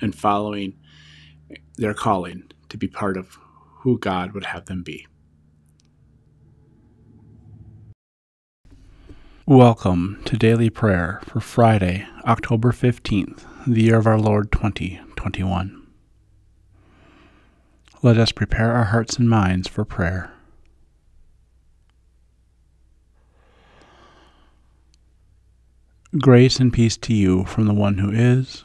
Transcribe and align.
and 0.00 0.14
following 0.14 0.78
their 1.76 1.94
calling 1.94 2.44
to 2.68 2.76
be 2.76 2.88
part 2.88 3.16
of 3.16 3.38
who 3.80 3.98
God 3.98 4.32
would 4.32 4.46
have 4.46 4.66
them 4.66 4.82
be. 4.82 5.06
Welcome 9.46 10.20
to 10.26 10.36
Daily 10.36 10.68
Prayer 10.68 11.20
for 11.24 11.40
Friday, 11.40 12.06
October 12.26 12.70
15th, 12.70 13.46
the 13.66 13.82
year 13.82 13.96
of 13.96 14.06
our 14.06 14.18
Lord 14.18 14.52
2021. 14.52 15.86
Let 18.02 18.18
us 18.18 18.30
prepare 18.30 18.72
our 18.72 18.84
hearts 18.84 19.16
and 19.16 19.28
minds 19.28 19.66
for 19.66 19.84
prayer. 19.84 20.32
Grace 26.18 26.60
and 26.60 26.72
peace 26.72 26.96
to 26.98 27.14
you 27.14 27.44
from 27.44 27.66
the 27.66 27.74
one 27.74 27.98
who 27.98 28.10
is, 28.10 28.64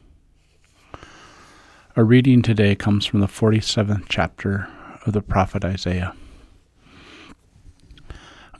Our 1.97 2.05
reading 2.05 2.41
today 2.41 2.73
comes 2.75 3.05
from 3.05 3.19
the 3.19 3.27
47th 3.27 4.05
chapter 4.07 4.69
of 5.05 5.11
the 5.11 5.21
prophet 5.21 5.65
Isaiah. 5.65 6.15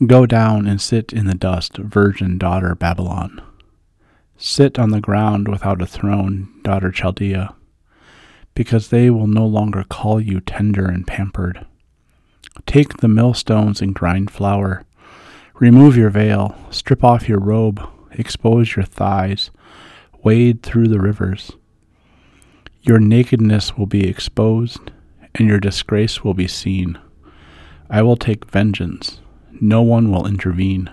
Go 0.06 0.26
down 0.26 0.68
and 0.68 0.82
sit 0.82 1.14
in 1.14 1.28
the 1.28 1.34
dust, 1.34 1.78
virgin 1.78 2.38
daughter 2.38 2.76
Babylon. 2.76 3.42
Sit 4.36 4.78
on 4.78 4.90
the 4.90 5.00
ground 5.00 5.48
without 5.48 5.82
a 5.82 5.86
throne, 5.86 6.50
daughter 6.62 6.92
Chaldea, 6.92 7.56
because 8.54 8.90
they 8.90 9.10
will 9.10 9.28
no 9.28 9.46
longer 9.46 9.86
call 9.86 10.20
you 10.20 10.42
tender 10.42 10.86
and 10.86 11.08
pampered. 11.08 11.66
Take 12.66 12.98
the 12.98 13.08
millstones 13.08 13.82
and 13.82 13.96
grind 13.96 14.30
flour. 14.30 14.84
Remove 15.56 15.96
your 15.96 16.10
veil, 16.10 16.58
strip 16.70 17.02
off 17.02 17.30
your 17.30 17.40
robe, 17.40 17.82
expose 18.12 18.76
your 18.76 18.84
thighs, 18.84 19.52
wade 20.22 20.62
through 20.64 20.90
the 20.90 21.00
rivers. 21.00 21.54
Your 22.84 22.98
nakedness 22.98 23.78
will 23.78 23.86
be 23.86 24.08
exposed, 24.08 24.90
and 25.36 25.48
your 25.48 25.60
disgrace 25.60 26.24
will 26.24 26.34
be 26.34 26.48
seen. 26.48 26.98
I 27.92 28.02
will 28.02 28.16
take 28.16 28.50
vengeance. 28.50 29.22
No 29.52 29.84
one 29.84 30.12
will 30.12 30.26
intervene. 30.26 30.90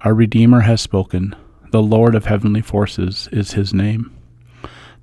Our 0.00 0.14
Redeemer 0.14 0.60
has 0.60 0.80
spoken. 0.80 1.36
The 1.72 1.82
Lord 1.82 2.14
of 2.14 2.24
heavenly 2.24 2.62
forces 2.62 3.28
is 3.30 3.52
his 3.52 3.74
name, 3.74 4.16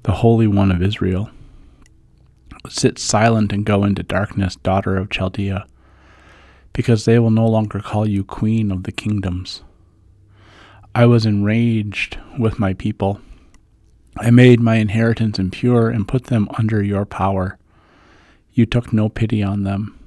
the 0.02 0.14
Holy 0.14 0.48
One 0.48 0.72
of 0.72 0.82
Israel. 0.82 1.30
Sit 2.68 2.98
silent 2.98 3.54
and 3.54 3.64
go 3.64 3.84
into 3.84 4.02
darkness, 4.02 4.56
daughter 4.56 4.98
of 4.98 5.12
Chaldea, 5.12 5.68
because 6.74 7.06
they 7.06 7.20
will 7.20 7.30
no 7.30 7.46
longer 7.46 7.80
call 7.80 8.10
you 8.10 8.24
queen 8.24 8.72
of 8.72 8.84
the 8.84 8.92
kingdoms. 8.92 9.62
I 10.96 11.06
was 11.06 11.28
enraged 11.28 12.18
with 12.40 12.58
my 12.58 12.74
people 12.74 13.22
I 14.20 14.32
made 14.32 14.60
my 14.60 14.76
inheritance 14.76 15.38
impure 15.40 15.90
and 15.90 16.08
put 16.08 16.26
them 16.26 16.48
under 16.58 16.82
your 16.82 17.06
power. 17.06 17.58
You 18.54 18.66
took 18.66 18.92
no 18.92 19.10
pity 19.10 19.44
on 19.44 19.64
them. 19.64 19.98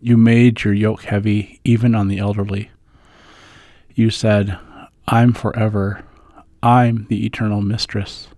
You 0.00 0.16
made 0.16 0.64
your 0.64 0.72
yoke 0.72 1.02
heavy, 1.02 1.60
even 1.64 1.94
on 1.94 2.08
the 2.08 2.18
elderly. 2.18 2.70
You 3.94 4.10
said, 4.10 4.58
I'm 5.06 5.32
forever. 5.34 6.04
I'm 6.62 7.06
the 7.08 7.26
eternal 7.26 7.60
mistress. 7.60 8.28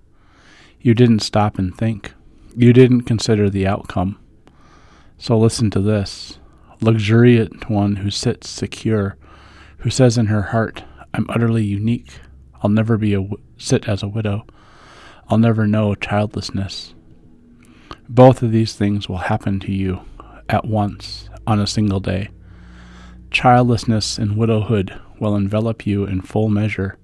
You 0.81 0.94
didn't 0.94 1.21
stop 1.21 1.59
and 1.59 1.77
think. 1.77 2.12
You 2.56 2.72
didn't 2.72 3.03
consider 3.03 3.49
the 3.49 3.66
outcome. 3.66 4.19
So 5.19 5.39
listen 5.39 5.71
to 5.71 5.81
this 5.81 6.39
luxuriant 6.81 7.71
one 7.71 7.97
who 7.97 8.10
sits 8.10 8.50
secure, 8.50 9.16
who 9.78 9.91
says 9.91 10.19
in 10.19 10.27
her 10.27 10.43
heart, 10.43 10.83
I'm 11.15 11.27
utterly 11.28 11.65
unique. 11.65 12.10
I'll 12.60 12.71
never 12.71 12.99
be 12.99 13.15
a 13.15 13.28
sit 13.56 13.89
as 13.89 14.03
a 14.03 14.09
widow. 14.09 14.44
I'll 15.28 15.38
never 15.38 15.66
know 15.66 15.94
childlessness. 15.94 16.94
Both 18.09 18.43
of 18.43 18.53
these 18.53 18.75
things 18.75 19.09
will 19.09 19.19
happen 19.19 19.60
to 19.60 19.72
you 19.72 20.00
at 20.49 20.66
once 20.66 21.28
on 21.47 21.60
a 21.60 21.66
single 21.66 22.00
day. 22.00 22.28
Childlessness 23.31 24.19
and 24.19 24.37
widowhood 24.37 25.00
will 25.19 25.34
envelop 25.34 25.87
you 25.87 26.05
in 26.05 26.21
full 26.21 26.49
measure, 26.49 26.99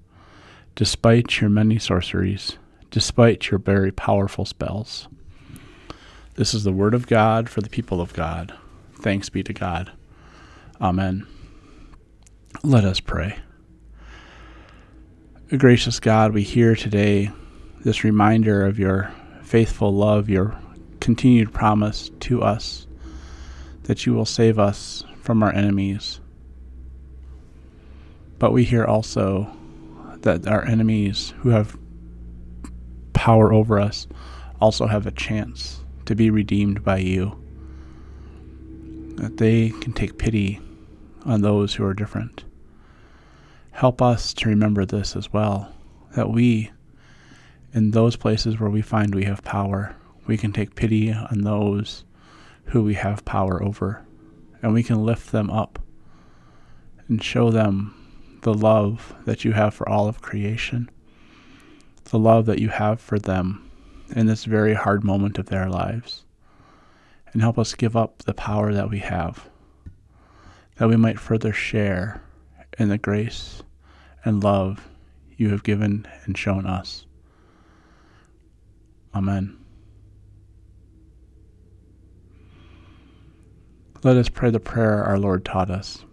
despite 0.75 1.41
your 1.41 1.49
many 1.49 1.79
sorceries, 1.79 2.59
despite 2.91 3.51
your 3.51 3.59
very 3.59 3.91
powerful 3.91 4.45
spells. 4.45 5.09
This 6.35 6.53
is 6.53 6.65
the 6.65 6.73
word 6.73 6.95
of 6.95 7.07
God 7.07 7.49
for 7.49 7.63
the 7.63 7.71
people 7.71 8.01
of 8.01 8.13
God. 8.13 8.55
Thanks 9.01 9.29
be 9.29 9.43
to 9.43 9.53
God. 9.53 9.93
Amen. 10.81 11.27
Let 12.63 12.85
us 12.85 13.01
pray. 13.01 13.39
Gracious 15.57 15.99
God, 15.99 16.33
we 16.33 16.43
hear 16.43 16.77
today 16.77 17.31
this 17.85 18.05
reminder 18.05 18.67
of 18.67 18.79
your 18.79 19.13
faithful 19.43 19.95
love, 19.95 20.29
your 20.29 20.59
continued 21.01 21.53
promise 21.53 22.11
to 22.21 22.43
us 22.43 22.87
that 23.85 24.05
you 24.05 24.13
will 24.13 24.27
save 24.27 24.59
us 24.59 25.05
from 25.23 25.43
our 25.43 25.53
enemies. 25.53 26.21
But 28.39 28.53
we 28.53 28.65
hear 28.65 28.85
also 28.85 29.51
that 30.21 30.47
our 30.47 30.65
enemies 30.65 31.33
who 31.39 31.51
have 31.51 31.79
power 33.13 33.53
over 33.53 33.79
us 33.79 34.07
also 34.61 34.87
have 34.87 35.07
a 35.07 35.13
chance 35.13 35.85
to 36.07 36.15
be 36.15 36.31
redeemed 36.31 36.85
by 36.85 36.99
you. 36.99 37.43
That 39.17 39.37
they 39.39 39.71
can 39.81 39.93
take 39.93 40.19
pity 40.19 40.61
on 41.25 41.41
those 41.41 41.75
who 41.75 41.85
are 41.85 41.95
different. 41.95 42.45
Help 43.73 44.01
us 44.01 44.33
to 44.35 44.49
remember 44.49 44.85
this 44.85 45.17
as 45.17 45.33
well 45.33 45.73
that 46.17 46.31
we 46.31 46.71
in 47.73 47.91
those 47.91 48.17
places 48.17 48.59
where 48.59 48.71
we 48.71 48.83
find 48.83 49.15
we 49.15 49.25
have 49.25 49.45
power, 49.45 49.95
we 50.27 50.37
can 50.37 50.53
take 50.53 50.75
pity 50.75 51.13
on 51.13 51.43
those 51.43 52.05
who 52.67 52.83
we 52.83 52.95
have 52.95 53.25
power 53.25 53.63
over, 53.63 54.05
and 54.63 54.73
we 54.73 54.83
can 54.83 55.05
lift 55.05 55.33
them 55.33 55.51
up 55.51 55.79
and 57.09 57.23
show 57.23 57.51
them 57.51 57.95
the 58.43 58.55
love 58.55 59.15
that 59.25 59.45
you 59.45 59.53
have 59.53 59.75
for 59.75 59.89
all 59.89 60.09
of 60.09 60.23
creation, 60.23 60.91
the 62.05 62.19
love 62.19 62.47
that 62.47 62.59
you 62.59 62.69
have 62.69 63.01
for 63.01 63.19
them 63.19 63.71
in 64.15 64.27
this 64.27 64.45
very 64.45 64.75
hard 64.75 65.05
moment 65.05 65.39
of 65.39 65.47
their 65.47 65.69
lives, 65.69 66.25
and 67.33 67.43
help 67.43 67.59
us 67.59 67.75
give 67.75 67.97
up 67.97 68.19
the 68.19 68.35
power 68.35 68.73
that 68.73 68.91
we 68.91 68.99
have, 68.99 69.49
that 70.77 70.89
we 70.89 70.97
might 70.97 71.19
further 71.19 71.53
share 71.53 72.23
in 72.79 72.89
the 72.89 72.99
grace 72.99 73.63
and 74.25 74.43
love 74.43 74.89
you 75.37 75.51
have 75.51 75.63
given 75.63 76.07
and 76.25 76.37
shown 76.37 76.67
us. 76.67 77.07
Amen. 79.19 79.57
Let 84.05 84.17
us 84.17 84.29
pray 84.29 84.51
the 84.51 84.61
prayer 84.61 85.03
our 85.03 85.19
Lord 85.19 85.45
taught 85.45 85.73
us. 85.73 86.05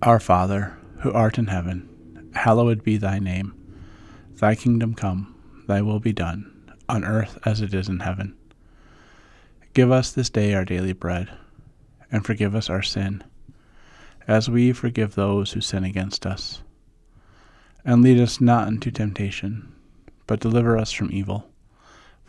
Our 0.00 0.18
Father, 0.18 0.78
who 1.00 1.12
art 1.12 1.36
in 1.36 1.48
heaven, 1.48 2.30
hallowed 2.34 2.82
be 2.82 2.96
thy 2.96 3.18
name. 3.18 3.52
Thy 4.36 4.54
kingdom 4.54 4.94
come, 4.94 5.38
thy 5.68 5.82
will 5.82 6.00
be 6.00 6.14
done, 6.14 6.72
on 6.88 7.04
earth 7.04 7.38
as 7.44 7.60
it 7.60 7.74
is 7.74 7.90
in 7.90 8.00
heaven. 8.00 8.38
Give 9.74 9.92
us 9.92 10.12
this 10.12 10.30
day 10.30 10.54
our 10.54 10.64
daily 10.64 10.94
bread, 10.94 11.28
and 12.10 12.24
forgive 12.24 12.54
us 12.54 12.70
our 12.70 12.82
sin, 12.82 13.22
as 14.26 14.48
we 14.48 14.72
forgive 14.72 15.14
those 15.14 15.52
who 15.52 15.60
sin 15.60 15.84
against 15.84 16.24
us. 16.24 16.62
And 17.84 18.00
lead 18.00 18.18
us 18.18 18.40
not 18.40 18.68
into 18.68 18.90
temptation, 18.90 19.70
but 20.26 20.40
deliver 20.40 20.78
us 20.78 20.90
from 20.90 21.12
evil. 21.12 21.51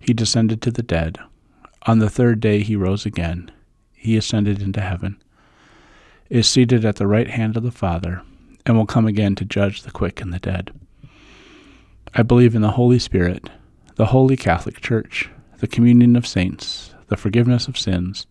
He 0.00 0.12
descended 0.12 0.60
to 0.62 0.70
the 0.70 0.82
dead. 0.82 1.18
On 1.86 1.98
the 1.98 2.10
third 2.10 2.40
day 2.40 2.62
he 2.62 2.74
rose 2.74 3.06
again. 3.06 3.50
He 3.92 4.16
ascended 4.16 4.62
into 4.62 4.80
heaven, 4.80 5.22
is 6.30 6.48
seated 6.48 6.84
at 6.86 6.96
the 6.96 7.06
right 7.06 7.28
hand 7.28 7.56
of 7.56 7.62
the 7.62 7.70
Father, 7.70 8.22
and 8.64 8.76
will 8.76 8.86
come 8.86 9.06
again 9.06 9.34
to 9.36 9.44
judge 9.44 9.82
the 9.82 9.90
quick 9.90 10.22
and 10.22 10.32
the 10.32 10.38
dead. 10.38 10.72
I 12.14 12.22
believe 12.22 12.54
in 12.54 12.62
the 12.62 12.72
Holy 12.72 12.98
Spirit, 12.98 13.50
the 13.96 14.06
holy 14.06 14.36
Catholic 14.36 14.80
Church, 14.80 15.28
the 15.58 15.68
communion 15.68 16.16
of 16.16 16.26
saints, 16.26 16.94
the 17.08 17.16
forgiveness 17.16 17.68
of 17.68 17.78
sins, 17.78 18.26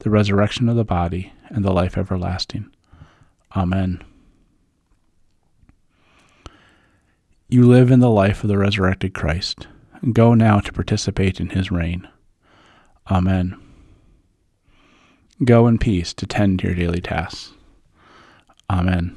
the 0.00 0.10
resurrection 0.10 0.68
of 0.68 0.74
the 0.74 0.84
body, 0.84 1.32
and 1.48 1.64
the 1.64 1.72
life 1.72 1.96
everlasting. 1.96 2.68
Amen. 3.54 4.02
You 7.48 7.68
live 7.68 7.92
in 7.92 8.00
the 8.00 8.10
life 8.10 8.42
of 8.42 8.48
the 8.48 8.58
resurrected 8.58 9.14
Christ. 9.14 9.68
Go 10.12 10.34
now 10.34 10.60
to 10.60 10.72
participate 10.72 11.40
in 11.40 11.50
his 11.50 11.70
reign. 11.70 12.08
Amen. 13.10 13.58
Go 15.44 15.66
in 15.66 15.78
peace 15.78 16.12
to 16.14 16.26
tend 16.26 16.60
to 16.60 16.66
your 16.66 16.76
daily 16.76 17.00
tasks. 17.00 17.52
Amen. 18.70 19.16